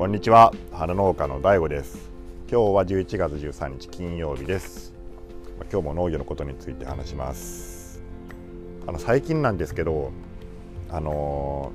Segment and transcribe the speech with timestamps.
[0.00, 0.54] こんにちは。
[0.72, 2.10] 花農家の DAIGO です。
[2.50, 4.94] 今日は11月13日金曜日です。
[5.70, 8.02] 今日も農業のことについて話します。
[8.86, 10.10] あの最近なんですけど
[10.88, 11.70] あの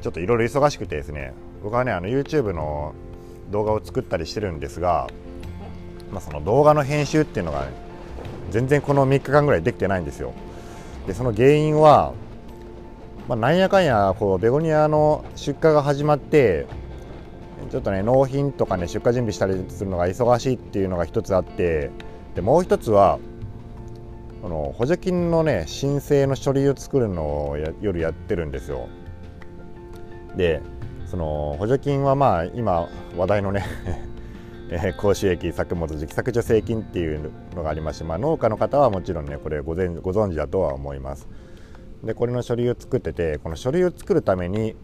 [0.00, 2.94] ー、ちょっといろいろ忙しくてですね僕はねあの YouTube の
[3.50, 5.08] 動画を作ったりしてるんですが、
[6.12, 7.72] まあ、その動画の編集っていうのが、ね、
[8.52, 10.32] 全然この3日間ぐらいできてないんですよ。
[11.08, 12.14] でその原因は
[13.26, 16.68] まあ、なんやかんやこうベゴニアの出荷が始まって
[17.70, 21.90] ちょっとね納品とかね出荷準備したりするのが忙しいっていうのが一つあって
[22.34, 23.18] でもう一つは
[24.42, 28.88] この補助金のね申請の書類を作るのを夜やってるんですよ。
[30.36, 30.62] で
[31.06, 33.64] その補助金はまあ今話題のね
[34.68, 41.28] えー、収益作物時期作助成金っていうのがありまして、まあ、農家の方はもちろんねこれごご存知だとは思います。
[42.04, 44.76] でこれの書類を作っててこの書類を作るために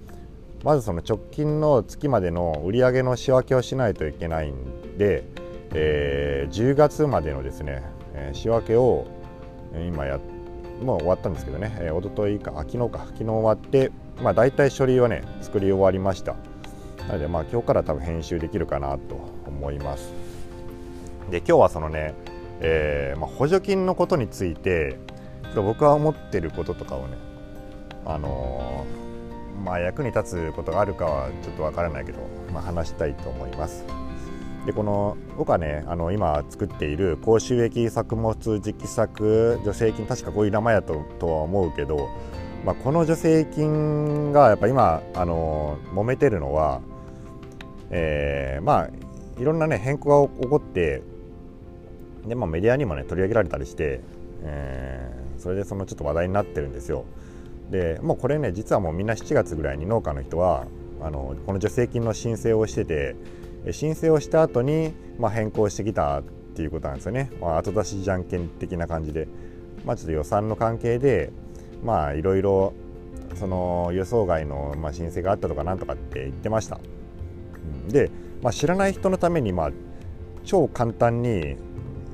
[0.64, 5.24] まずその直近の月までの売上の仕分けをしないといけないんで、
[5.74, 7.82] えー、10月までのですね、
[8.14, 9.06] えー、仕分けを
[9.74, 10.20] 今や
[10.82, 13.90] もう終わったんですけどね、えー、一昨日か昨日か昨日終わって
[14.22, 16.36] まあ大体書類はね作り終わりました。
[17.08, 20.12] なのでまあ今日から多分編集できるかなと思います。
[21.30, 22.14] で今日はそのね、
[22.60, 24.98] えーまあ、補助金のことについて
[25.54, 27.16] 僕は思ってることとかをね
[28.04, 29.11] あのー、
[29.64, 32.18] まあ役に立つことがあるかはちょっとわからないけど、
[32.52, 33.84] まあ、話したいと思います。
[34.66, 42.08] でこの僕はねあの今作っている高収益作物時期作助成金確かこういう名前だととは思うけど、
[42.64, 46.80] まあ、この助成金がやっぱ今あの揉めてるのは、
[47.90, 48.90] えー、まあ
[49.40, 51.02] いろんなね変更が起こって
[52.26, 54.00] で、まあ、メディアにもね取り上げられたりして、
[54.42, 57.04] えそれでそのちょっと話題になってるんですよ
[57.72, 60.66] でもうこれね実はもうみんな7月ぐらいに農家の人は
[61.00, 63.16] あのこの助成金の申請をしてて
[63.72, 66.22] 申請をした後にまあ、変更してきたっ
[66.54, 69.28] ていうことなんですよね、まあ、後出しじゃんけん的な感じで、
[69.84, 71.30] まあ、ちょっと予算の関係で
[71.84, 72.72] まあいろいろ
[73.36, 76.80] その予想外のまあ申請があったとかなんとかって言ってました。
[77.88, 78.10] で、
[78.42, 79.70] まあ、知らない人のためにまあ
[80.44, 81.56] 超簡単に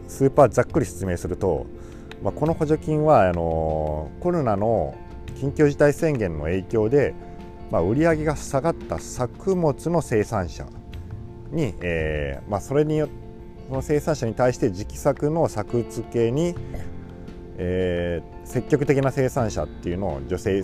[0.06, 1.66] スーパーざっくり説明すると
[2.22, 4.94] まあ、この補助金はあのコロナの
[5.38, 7.14] 緊急事態宣言の影響で、
[7.70, 10.66] まあ、売り上げが下がった作物の生産者
[11.52, 13.08] に、えーまあ、それによ
[13.68, 16.54] その生産者に対して直作の作付けに、
[17.56, 20.62] えー、積極的な生産者っていうのを助成、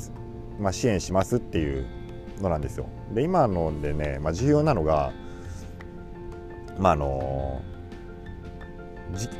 [0.58, 1.86] まあ、支援しますっていう
[2.40, 2.86] のなんですよ。
[3.12, 5.12] で今のでね、まあ、重要なのが、
[6.78, 7.62] まああの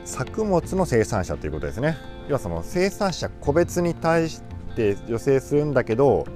[0.05, 1.97] 作物の生産者ということですね
[2.29, 6.27] 要はその生産者個別に対して助成するんだけど、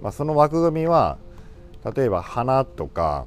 [0.00, 1.18] まあ、その枠組みは
[1.94, 3.26] 例えば花とか、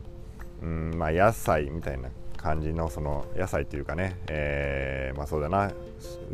[0.61, 5.71] うんまあ、野菜みたいな感じのその野菜というかね、えー、まあそうだな。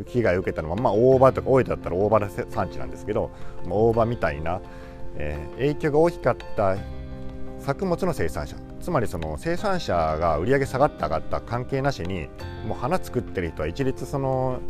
[0.06, 3.30] 被害を受けたのは、まあ、大葉とか大分だったら大葉の産地なんですけど、
[3.64, 4.60] まあ、大葉みたいな、
[5.16, 6.76] えー、影響が大きかった
[7.60, 8.56] 作物の生産者。
[8.80, 12.28] つまりその生産者が売り上げ下がった上がった関係なしに
[12.66, 14.60] もう花作ってる人は一律その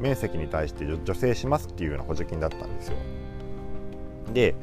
[0.00, 2.96] 面積に対して助成しますっていうような補助金だったんですよ。
[4.32, 4.54] で、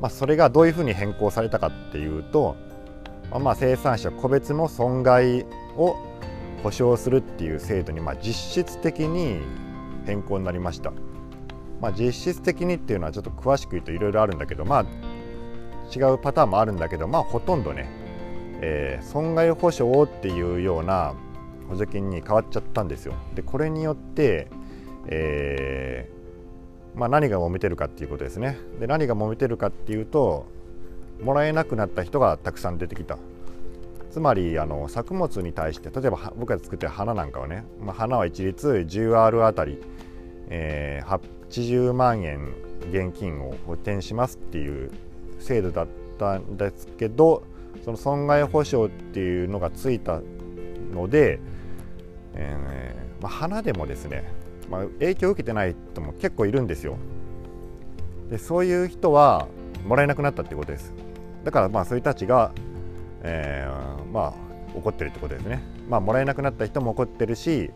[0.00, 2.56] まあ、それがどういうふうに変更されたかっていうと、
[3.30, 5.44] まあ、生産者個別の損害
[5.76, 5.96] を
[6.62, 9.40] 保証するっていう制度にまあ実質的に
[10.06, 10.92] 変更になりました。
[11.80, 14.86] まあ、実質的にっていうのはちょっと詳しく言うといろいろあるんだけどまあ
[15.94, 18.06] 違うパターンもあるんだけどまあほとんどね
[18.60, 21.14] えー、損害保証っていうような
[21.68, 23.14] 補助金に変わっちゃったんですよ。
[23.34, 24.48] でこれによって、
[25.08, 28.58] えー、まあ、何が揉めてるかっていうことですね。
[28.80, 30.46] で何が揉めてるかっていうと
[31.22, 33.18] もらえなくなった人がたくさん出てきた。
[34.10, 39.78] つまりあの作物に対して例えば僕が作ってる花なんかはね、まあ、花は一律 10R あたり、
[40.48, 42.54] えー、80万円
[42.90, 44.90] 現金を補填しますっていう
[45.38, 45.86] 制度だっ
[46.18, 47.42] たんですけど
[47.84, 50.22] その損害保障っていうのがついた
[50.94, 51.38] ので、
[52.34, 54.24] えーまあ、花でもですね、
[54.70, 56.96] まあ、影響を受けてない人も結構いるんですよ。
[58.30, 59.46] でそういう人は
[59.86, 60.92] もらえなくなったってことです。
[61.44, 62.52] だからまあそういう人たちが、
[63.22, 64.34] えー、まあ
[64.74, 65.62] 怒ってるってことですね。
[65.88, 67.70] まあもらえなくなった人も怒ってるし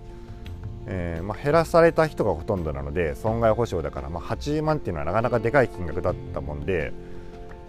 [0.86, 6.92] えーまあ、減らされた人がほとんどなので損害保障だから、まあ、80万っていうのはなかなかでかい金額だったもんで、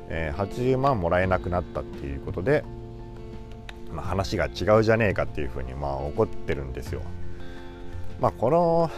[0.10, 2.64] えー、80万もらえなくなったっていうことで、
[3.92, 7.02] まあ、話が違うじゃねえかっていうふうにまあ怒ってるんですよ。
[8.22, 8.92] まあ、この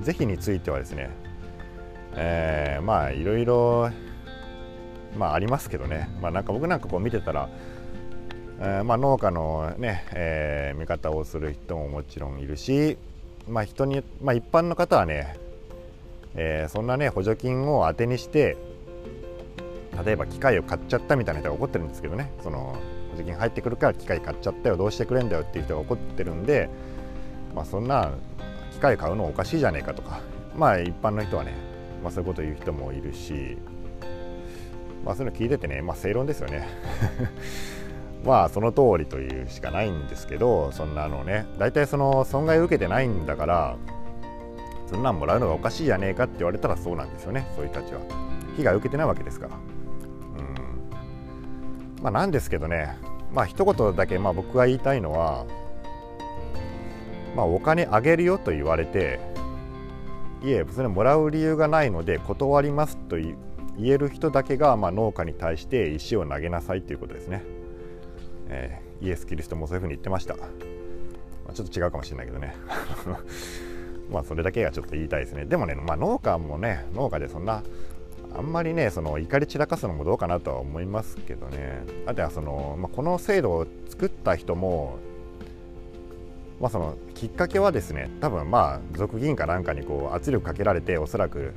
[0.00, 1.10] 是非についてはですね、
[2.14, 3.90] えー、まあいろいろ
[5.16, 7.50] まあありますけどね、まあ、なんか僕なんかこう見てたら、
[8.60, 12.96] えー、まあ、農家のね、えー、味方をする人ももちろんいるし、
[13.46, 15.36] まあ、人に、まあ、一般の方はね、
[16.34, 18.56] えー、そんなね補助金を当てにして
[20.02, 22.32] 例えば機械を買っちゃったみたいな人が怒ってるんですけどね。
[22.42, 22.78] その
[23.10, 26.70] 補助金入ってくるから機械買っちゃったよどうしてくれんだよっていう人が怒ってるんで、
[27.54, 28.12] まあ、そんな
[28.72, 30.20] 機械買うのおかしいじゃねえかとか。
[30.56, 31.52] まあ一般の人はね、
[32.02, 33.56] まあ、そういうこと言う人もいるし、
[35.04, 36.68] まあ、そういうの聞いててね、まあ、正論ですよね。
[38.24, 41.46] まあその通りというしかないんですけどそんなのね。
[41.58, 43.76] 大体その損害を受けてないんだから
[44.86, 47.48] そんなんもらうのがおかしいじゃねえかって言われたらそうなんですよね。
[47.56, 48.00] そういう人たちは。
[48.56, 49.56] 被害を受けてないわけですから。
[49.56, 49.58] う
[52.00, 52.02] ん。
[52.02, 52.96] まあなんですけどね。
[53.32, 55.46] まあ一言だけまあ僕が言いたいのは
[57.34, 59.20] まあお金あげるよと言われて
[60.42, 63.36] いえそれもらう理由がないので断りますと言
[63.84, 67.44] える人だけがまあ農家に対して石を投げなさいということですね。
[68.48, 70.42] えー、イエス・キリストもそういうふうに言ってました、ま
[71.48, 72.54] あ、ちょっと違うかもしれないけどね。
[74.10, 75.44] まあそれだけがちょっと言いたいですね。
[75.44, 77.62] でもね、まあ、農家もね農家でそんな
[78.34, 81.84] あんまりねその怒り散らかすのもどうかなとは思いますけどね。
[82.06, 84.98] あとはその、まあ、この制度を作った人も
[86.62, 91.54] まあ、そのきっかけはですね多分まあ族議員かなんかにこう圧力かけられておそらく、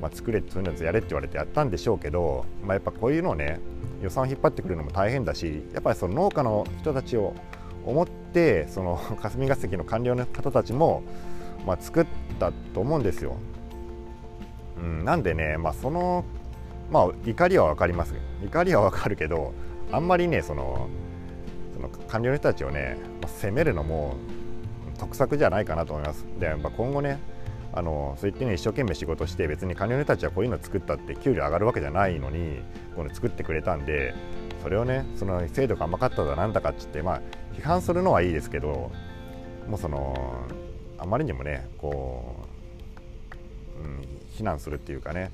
[0.00, 3.58] まあ、作れそういうのやれって言われてやったんでしょうけど、まあ、やっぱこういうのをね
[4.00, 7.34] 予算を引っ張ってくるのも大変だしやっぱりその農家の人たちを
[7.84, 11.02] 思ってその霞が関の官僚の方たちも、
[11.66, 12.06] まあ、作っ
[12.38, 13.36] たと思うんですよ。
[14.78, 16.24] うん、なんでね、まあ、その、
[16.92, 18.14] まあ、怒りは分かります
[18.44, 19.54] 怒りは分かるけど
[19.90, 20.88] あんまりねその
[21.76, 24.16] その官僚の人たちをね、まあ、責めるのも
[24.98, 26.26] 得策じゃないかなと思います。
[26.40, 27.18] でやっぱ今後ね
[27.74, 32.62] あのそう言ってね一生懸命仕事して別に官僚の人たちはこういうの作ったって給料上がるわけじゃないのに
[32.94, 34.14] この作ってくれたんで
[34.62, 37.20] それをねその制度が甘かっただなんだかっつってまあ
[37.54, 38.90] 批判するのはいいですけど
[39.68, 40.46] もうその
[40.96, 42.36] あまりにもねこ
[43.82, 45.30] う、うん、非難するっていうかね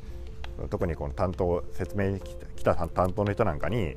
[0.69, 2.21] 特にこの担当説明に
[2.57, 3.97] 来た担当の人なんかに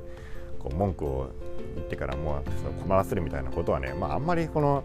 [0.66, 1.32] こう文句を
[1.76, 4.84] 言ってからもう困らせるみたいなことはね、まあ、あんまりこの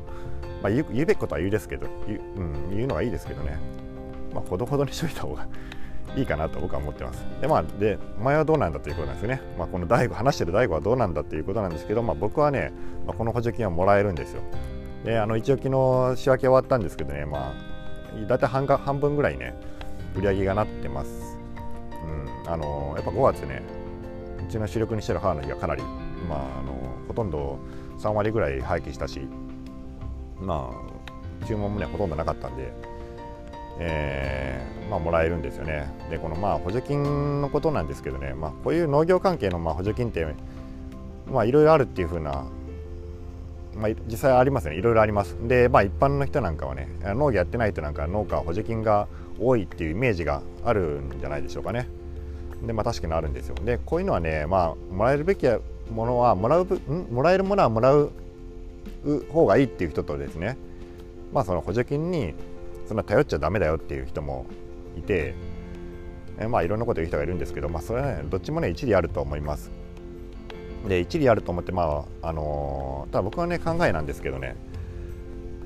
[0.62, 3.58] まあ、言う言うべきことは言うですけど言う,、うん、言うのがいいですけどね、
[4.34, 5.46] まあ、ほどほどにしといた方が
[6.16, 7.24] いいかなと僕は思ってます。
[7.40, 9.40] で、まあ、で、お前はどうなんだということなんですね。
[9.56, 12.72] まあ、この大悟、話してる大悟はどうなんだということなんですけど、まあ、僕はね、
[13.06, 14.42] まあ、この補助金はもらえるんですよ。
[15.04, 19.54] で、あの、一応昨日仕分け終わったんですけどね、まあ、大体半半分ぐらいね、
[20.16, 21.38] 売り上げがなってます。
[22.44, 23.62] うん、あの、やっぱ5月ね、
[24.50, 25.82] ちの主力にしてる母の日がかなり、
[26.28, 26.74] まあ、あの、
[27.08, 27.58] ほとんど
[27.98, 29.20] 3割ぐらい廃棄したし、
[30.40, 32.72] まあ注文もねほとんどなかったんで、
[33.78, 35.90] えー、まあ、もらえるんですよね。
[36.10, 40.22] でこのまあ補助金のことなんですけどね、まあ、こういう農業関係のまあ補助金ってい
[41.32, 42.46] ろいろあるっていうふうな
[43.76, 44.74] まあ、実際ありますね。
[44.74, 45.36] いろいろあります。
[45.46, 49.06] でまあ一般の人なんかはね農業やってない人なんか農家は補助金が
[49.38, 51.88] 多いっていうイメージがあるんじゃないでしょうかね。
[52.66, 53.54] でまあ確かにあるんですよ。
[53.64, 55.46] でこういうのはねまあもらえるべき
[55.90, 57.06] ものはもらうん？
[57.10, 58.12] もらえるものはもらう
[59.32, 60.56] 方がいいっていう人とですね。
[61.32, 62.34] まあその補助金に
[62.86, 64.46] そんな頼っちゃだめだよっていう人も
[64.98, 65.34] いて
[66.38, 69.70] えまあいろんなこと言う人がいるんですけどまあそれはねどっちもね一理あると思います。
[70.88, 74.56] で一理あると思ってまああのただ僕はね考えなんですけどね。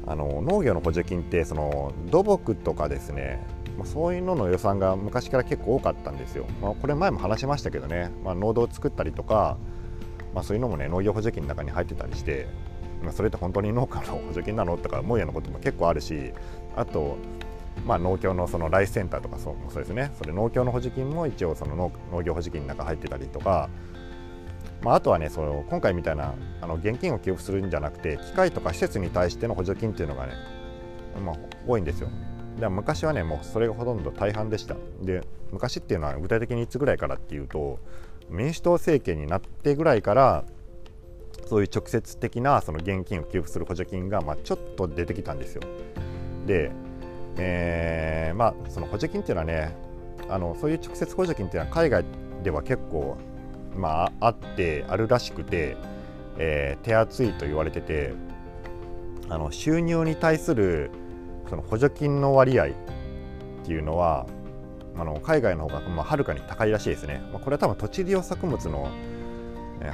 [0.06, 3.42] あの農業の補助金ってその土木とかですね
[3.76, 6.46] まあ、そういうのの予算が昔から結構多かったんですよ。
[6.62, 9.56] まあ、これ前も話しましたけどね、まあ、農道を作ったりとか、
[10.34, 12.46] まあ、そういうのもね農業補助金の中に入ってたりして
[13.04, 16.32] まあ、それって本当に農家の補助金なのとか思うようなことも結構あるし
[16.74, 17.16] あと、
[17.86, 23.68] まあ、農協のそのライスセンターとかそうそうですねそれ農協の補助金も一応その農業補助金の中入ってたりとか、
[24.82, 30.32] まあ、あとはねその今回みたいなあの現金を給付するんじゃなくて機械とか施設に対しての補助金っていうのがね、
[31.24, 32.08] まあ、多いんですよ。
[32.58, 37.78] で昔はねもうそれがほとんど大半でしたで昔っていうのは具体的にいつぐらいからっていうと
[38.28, 40.44] 民主党政権になってぐらいから
[41.46, 45.62] そういう直接的なその現金を給付する補助金がまあちょっと出てきたんですよ。
[46.46, 46.70] で、
[47.36, 49.76] えー、まあその補助金っていうのはね
[50.28, 52.04] あのそういう直接補助金っていうのは海外
[52.42, 53.18] では結構
[53.76, 55.76] まああってあるらしくて、
[56.38, 58.14] えー、手厚いと言われてて
[59.28, 60.90] あの収入に対する
[61.48, 62.70] その補助金の割合っ
[63.64, 64.26] ていうのは
[64.96, 67.22] あの海外の方がまあはるかに高いらしいですね。
[67.32, 68.88] まあ、これは多分土地利用作物の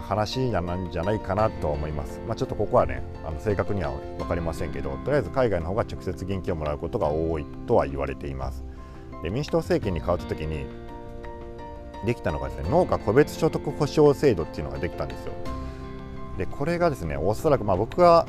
[0.07, 2.21] 話なんじゃないかなと思います。
[2.27, 8.65] まあ、ちょっとここはねあの正確には分かりませんけどとりあえず海外の方が直接現金をもらうことが多いとは言われています。
[9.23, 10.67] で民主党政権に変わった時に
[12.07, 15.33] できたのがですね農家個別所得保障制度っていうのができたんですよ。
[16.39, 18.27] でこれがですねおそらくまあ僕が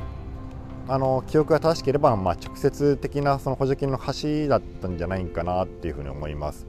[0.88, 6.66] あの記憶が正しければ、まあ、直接的なその補助金の橋だったんじゃないかなっていうふうに思います。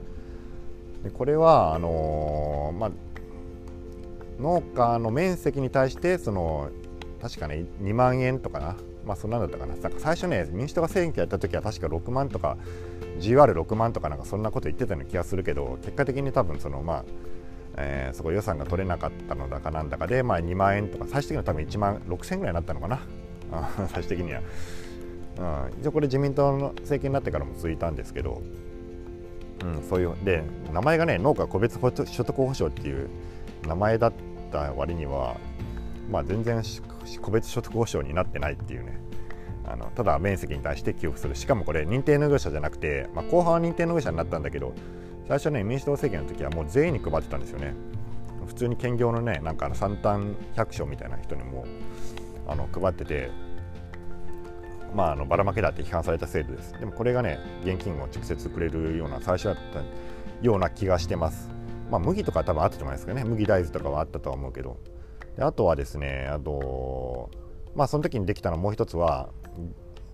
[1.02, 2.90] でこれはあのー、まあ、
[4.40, 6.70] 農家の面積に対してその
[7.20, 9.74] 確かね2万円とかな、まあ、そんなんだったかな。
[9.74, 12.56] なんか最初ね民主党が選挙やった時は確か6万とか
[13.20, 17.04] GR6 万とかなんかそんなこと言ってたような気がするけど結果的に多分そのまあ
[17.76, 23.00] えー、そこ予算が取れなかったのだかなんだかで、まあ、2万円とか最終的には多分1万6000円ぐらいになったのかな。
[23.92, 24.40] 最終的には、
[25.70, 28.42] うん、一応これ自民党の政権になってからも続いたんですけど、
[29.62, 30.42] うん、そういうで
[30.72, 31.90] 名前がね農家個別所
[32.24, 33.08] 得保障っていう
[33.66, 34.12] 名前だっ
[34.52, 35.36] た割には、
[36.10, 36.62] まあ、全然
[37.20, 39.00] 個別所得保障になってないっていうね。
[39.66, 41.34] あのただ面積に対して給付する。
[41.34, 44.74] しかもこれ認定農業者じゃなくて、まあ、後半は認定農業者になったんだけど
[45.26, 47.74] 最初ね民主党政権の時はもう全員に配ってたんですよね。
[48.46, 50.22] 普通に兼業のねなんか三端
[50.54, 51.64] 百姓みたいな人にも
[52.46, 53.30] あの配ってて
[54.94, 56.72] まあ、あのばらまけだって批判された制度です。
[56.78, 59.82] でもこれがね現金を直接くれるような最初だった
[60.40, 61.50] ような気がしてます。
[61.90, 63.24] まあ麦とか多分あったと思いますけどね。
[63.24, 64.78] 麦大豆とかはあったとは思うけど。
[65.36, 67.30] であとはですねあと
[67.74, 69.30] まあその時にできたのもう一つは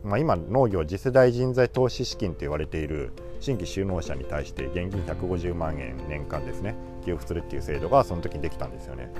[0.02, 9.12] まあ、今農業次世代人材投資資金と言われている新規就農者に対して現金150万円年間ですね給付するっていう制度がその時にできたんですよね、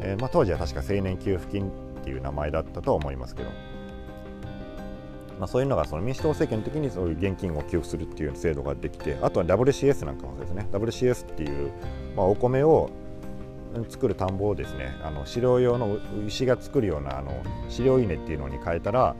[0.00, 1.72] えー、まあ、当時は確か青年給付金っ
[2.04, 3.50] ていう名前だったと思いますけど、
[5.38, 11.70] まあ、そういうのがその民主党政権の時にそういう現金を給付するっていう制度ができてあとは WCS なんかもそうですね WCS っていう、
[12.16, 12.90] まあ、お米を
[13.88, 19.14] 作る田んぼをですねあの飼料用の牛が作るようなあの飼料稲っていうのに変えたら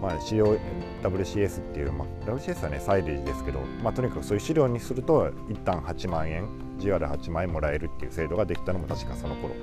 [0.00, 0.58] まあ、飼料
[1.02, 6.48] WCS っていう、まあ、WCS はねサイレージですけど、まあ、とにかくそういう飼料にすると一旦8万円
[6.78, 9.54] GR8 万円もらえるっていう制度ができたのも確かその頃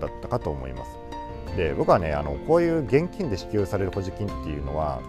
[0.00, 0.90] だったかと思います。
[1.56, 5.00] で僕はねあのこういう現金で支給される補助金っていうのは、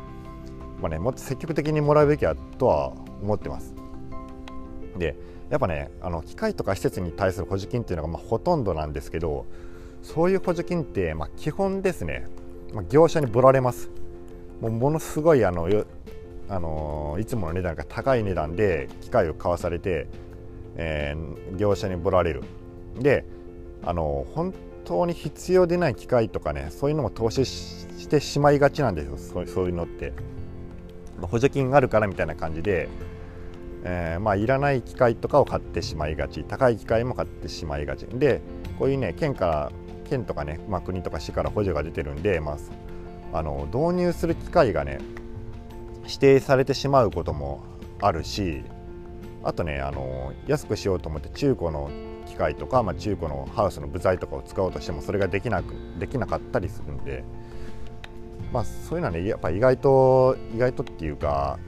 [0.83, 3.73] まあね、もっと積極的にもらうべきだとは思ってます。
[4.97, 5.15] で
[5.49, 9.45] やっぱねあの機械とか施設に対する補助金っていうのがまほとんどなんですけど
[10.01, 12.27] そういう補助金って、ま、基本ですね、
[12.73, 13.91] まあ、業者にぶられます。
[14.59, 15.69] もうものすごいあの
[16.49, 20.07] あのいつもの値段が高い値段で機械を買わされて、
[20.75, 22.43] えー、業者にぼられる
[22.99, 23.23] で
[23.83, 30.11] あの本当に必要でない機械とかねそういうのも投資してしまいがちなんですよそういうのって
[31.21, 32.89] 補助金があるからみたいな感じで、
[33.83, 38.05] えー、まあいらない機械とかを買ってしまいがち高い機械も買ってしまいがち。
[38.07, 38.41] で
[38.79, 39.71] こういうね県から
[40.09, 42.57] 県とかね、まあ、国とか市から補助が出てるんで、ま
[43.33, 44.99] あ、あの導入する機会がね
[46.03, 47.63] 指定されてしまうことも
[48.01, 48.63] あるし
[49.43, 51.89] あとねあの安くしようと思って中古の
[52.25, 57.23] 機械とか、まあ、中古のハウスの部材とかを使おうとしてもそれができなくできなかったりするんで、
[58.53, 61.59] まあ、そういうのはねやっぱ意外と意外とっていうか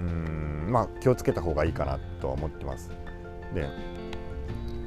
[0.00, 2.90] うんまあ気をつけた方がいいかなとは思ってます。
[3.54, 3.68] で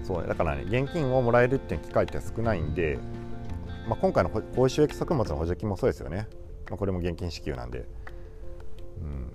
[0.03, 2.98] そうだからね現金をもらえるっていう機会って少ないんで
[3.89, 6.27] まあ、今回の高収益作物の補助金もそうですよね、
[6.69, 7.86] まあ、これも現金支給なんで。
[9.00, 9.31] うん、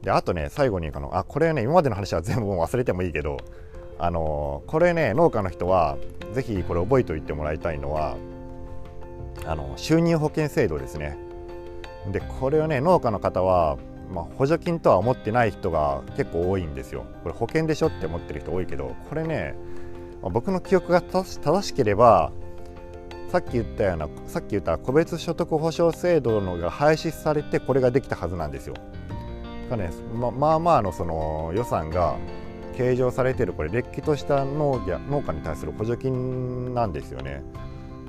[0.00, 3.36] であとね最後にあのあこれね今までの話は全部忘れてもいいけど
[3.98, 5.98] あのこれね農家の人は
[6.32, 8.16] ぜひこれ覚えておいてもらいたいのは
[9.44, 11.18] あの収入保険制度ですね。
[12.10, 13.76] でこれをね農家の方は、
[14.12, 17.04] まあ、補助金とは思ってない人が結構多いんですよ。
[17.22, 19.54] これ保険でしょって思ってる人多いけどこれね、
[20.20, 22.32] まあ、僕の記憶が正しければ
[23.30, 28.74] さっき言ったようなさっき言った個別所得保障制度のが廃止されてこれができたはずなんですよ。
[29.72, 32.16] かね、ままあまあのその予算が
[32.76, 37.42] 計上されてるこれれっきとした農業農家に対する補助金なんですよね。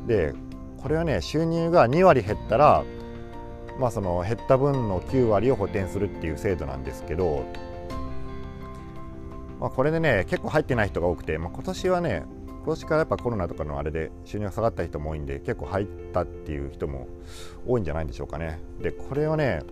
[0.07, 0.33] で
[0.81, 2.83] これはね収入が2割減ったら、
[3.79, 7.43] まあ、その減った分の9割を補填するっていう制度なんですけど、
[9.59, 12.23] まあ、これでね結構入ってない人が多くて、まあ、今年はね
[12.63, 17.07] 今年からやっぱコロナとかのあれで収入が下がった人も多いんで結構入ったっていう人も
[17.67, 18.59] 多いんじゃないでしょうかね。
[18.81, 19.63] でこれをね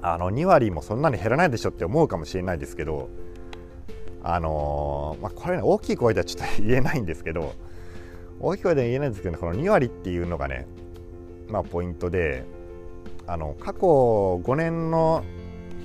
[0.00, 3.08] あの2割もそんなに減らないでしょって思うかもしれないですけど
[4.22, 7.54] あのー、まあ、これね大きい声ではちょっと言えないんですけど
[8.38, 10.66] 大きい声では言えないんですけどこの2割っていうのがね
[11.48, 12.44] まあポイントで
[13.26, 15.24] あの過去5年の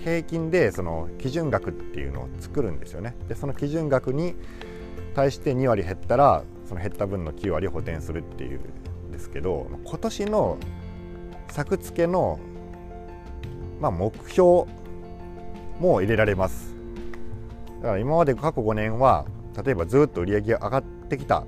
[0.04, 3.16] 平均でその基準額っていうのを作るんですよね。
[3.28, 4.36] でその基準額に
[5.14, 8.60] 対して2割減ったらその減った分の9割補填するっていう
[9.10, 10.58] んですけど今年の
[11.50, 12.40] 作付けの、
[13.82, 14.66] まあ、目標
[15.80, 16.76] も入れられます
[17.82, 19.26] だから今まで過去5年は
[19.64, 21.46] 例えばずっと売り上げが上がってきた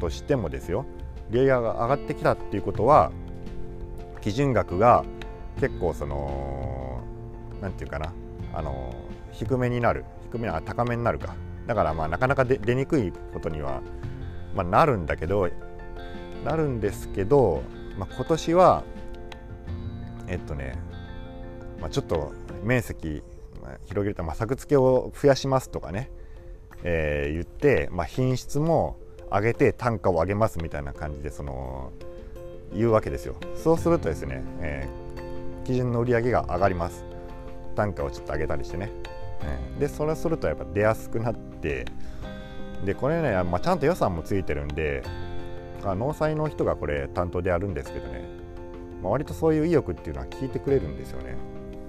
[0.00, 0.86] としてもですよ
[1.30, 3.12] 利上げが上がってきたっていうことは
[4.20, 5.04] 基準額が
[5.62, 7.00] 結構その
[7.60, 8.12] 何て言うかな
[8.52, 8.92] あの
[9.30, 11.36] 低めになる低めは高めになるか。
[11.68, 13.80] だからまあなかなか出にくいことには、
[14.56, 15.48] まあ、なるんだけど
[16.44, 17.62] なるんですけど、
[17.96, 18.82] まあ、今年は
[20.26, 20.76] えっとね、
[21.80, 22.32] まあ、ちょっと
[22.64, 23.22] 面積
[23.86, 26.10] 広げると、まあ、作付けを増やしますとかね、
[26.82, 28.96] えー、言って、まあ、品質も
[29.30, 31.92] 上げて単価を上げますみたいな感じでその
[32.74, 33.36] 言うわけですよ。
[33.54, 35.01] そうするとですね、えー、
[35.64, 37.12] 基準の売り上げが上がります。
[37.74, 38.90] 単価をちょっと上げたりしてね、
[39.42, 41.86] えー、でそれするとやっぱ出やすくなって
[42.84, 45.02] でこれね、まあ、ちゃんと予算もついてるんで
[45.82, 48.24] 農祭の人がこれ担当でやるんですけどね、
[49.02, 51.36] まあ、割とそういう意欲っていうのは聞いてくれるんですよね。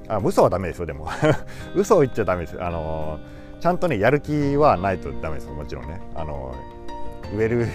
[0.07, 1.07] あ嘘はダメですよでも。
[1.75, 2.61] 嘘を言っちゃダメです。
[2.61, 3.19] あの
[3.59, 6.01] ちゃんとねやる気はないとダメですもちろんね。
[6.15, 6.55] あの
[7.35, 7.67] 植える、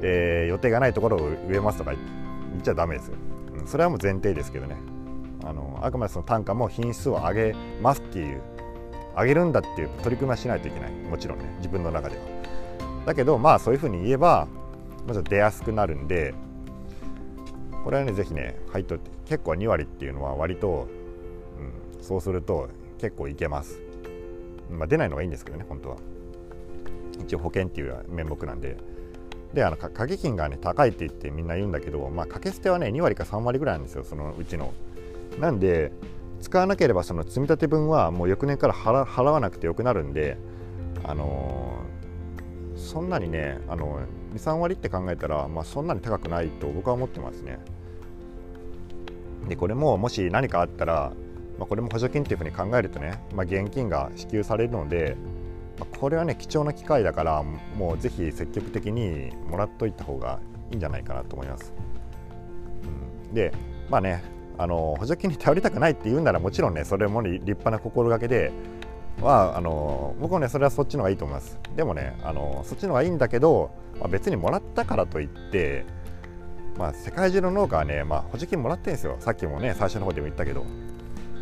[0.00, 3.08] えー、予定がないところを植えますとか言っちゃダメです。
[3.08, 3.16] よ、
[3.58, 4.76] うん、それはもう前提ですけどね。
[5.44, 8.40] あのあくまでその単価も品質を上げますっていう
[9.16, 10.90] 上げるんだっていう取り組みはしないといけない。
[10.92, 12.22] もちろんね自分の中では。
[13.06, 14.48] だけどまあそういうふうに言えば
[15.06, 16.34] まず出やすくなるんで
[17.84, 20.88] これはね是非ね入っとって結構2割っていうのは割と、
[21.96, 22.68] うん、そうすると
[22.98, 23.80] 結構いけます、
[24.70, 25.96] まあ、出ないのがいいんですけどね本当は。
[27.20, 28.76] 一応保険っていう名目なんで。
[29.52, 34.72] であの掛け金がね高いって言ってみんな言うんだけど、まあ、掛け捨てはね2割か3割ぐらいなんですよそのうちの。
[35.40, 35.92] なんで
[36.40, 40.36] 使わなければその積立分はもう翌年から払わなくてよくなるんで
[41.04, 44.00] あのー、そんなにねあの
[44.34, 47.58] 23割って考えたら、まあ、そんなに高くないと僕は思ってますね
[49.48, 51.12] でこれももし何かあったら、
[51.58, 55.16] まあ、これも補助金っていうふうに考えるとね、まあ、現金が支給されるので
[55.78, 61.72] まあこれはね貴重な機会だからもうぜひ積極的にもらっといた方がいいんじゃないかなと思います。
[63.28, 63.52] うん、で
[63.90, 64.22] まあね
[64.58, 68.52] あの補助金に頼りたくないって言うならもちろんねそれも、立派な心がけで
[69.20, 71.58] はああの僕はねそれはそっちの方がいいと思います。
[71.76, 75.84] でもねあのそっちの方がいいんだけど、まあ、別にもらったからといって
[76.76, 79.16] まあ世界中の農家はね、まあ、補助金もらってるんですよ。
[79.20, 80.64] さっきもね最初の方でも言ったけど。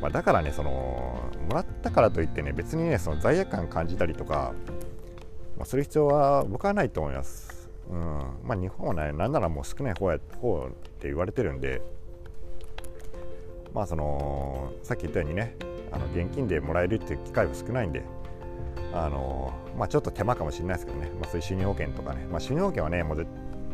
[0.01, 4.55] まあ、だからねそのもらったからといってね別にねその罪悪感感じたりとか、
[5.59, 7.69] まあ、する必要は僕はないと思います。
[7.91, 7.99] うん。
[8.45, 11.83] まあ、日本はねなんならもう少ない方や方って言われてるんで。
[13.75, 15.57] まあそのさっき言ったようにね
[15.93, 18.05] あの現金でもらえるっていう機会は少ないんで
[18.93, 23.27] あのまあ、ちょっと手間かもしれないですけどね、まあ、そういう収入保険とかね、まあ、収入保険はねもう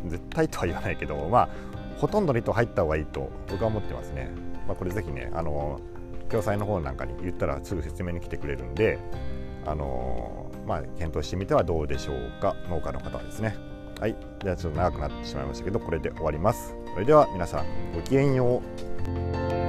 [0.07, 1.49] 絶対とは言わないけど、まあ、
[1.97, 4.31] ほとんどの人入った方がいいと僕は思ってますね。
[4.67, 5.81] まあ、これぜひねあの
[6.29, 8.99] 共済の方なんかに言ったらすぐ説明に来てくれるんで、
[9.65, 13.57] あの、まあ、検討してみてはどうでしょうか農家の方はですね。
[14.01, 14.17] はい。
[14.43, 16.75] じゃあちょっと長くなってしまいましたけどこれで終わります。
[16.93, 18.61] それでは皆さんごきげんよ
[19.63, 19.66] う。